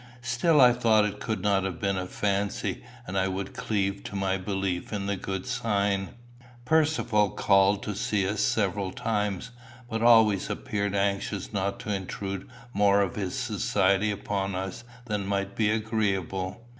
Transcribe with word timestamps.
Still 0.23 0.59
I 0.61 0.73
thought 0.73 1.05
it 1.05 1.19
could 1.19 1.41
not 1.43 1.63
have 1.63 1.79
been 1.79 1.95
a 1.99 2.07
fancy, 2.07 2.83
and 3.05 3.15
I 3.15 3.27
would 3.27 3.53
cleave 3.53 4.03
to 4.05 4.15
my 4.15 4.35
belief 4.35 4.91
in 4.91 5.05
the 5.05 5.15
good 5.15 5.45
sign. 5.45 6.15
Percivale 6.65 7.29
called 7.29 7.83
to 7.83 7.93
see 7.93 8.27
us 8.27 8.41
several 8.41 8.91
times, 8.91 9.51
but 9.87 10.01
always 10.01 10.49
appeared 10.49 10.95
anxious 10.95 11.53
not 11.53 11.79
to 11.81 11.93
intrude 11.93 12.49
more 12.73 12.99
of 13.01 13.15
his 13.15 13.35
society 13.35 14.09
upon 14.09 14.55
us 14.55 14.83
than 15.05 15.27
might 15.27 15.55
be 15.55 15.69
agreeable. 15.69 16.65